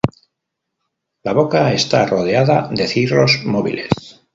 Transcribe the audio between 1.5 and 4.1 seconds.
está rodeada de cirros móviles.